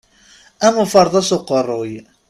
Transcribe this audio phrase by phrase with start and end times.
[0.65, 1.91] Am uferḍas uqerruy.